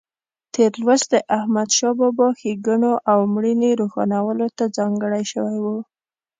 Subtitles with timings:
[0.53, 5.65] تېر لوست د احمدشاه بابا ښېګڼو او مړینې روښانولو ته ځانګړی شوی و.